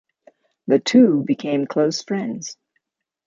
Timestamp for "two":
0.79-1.21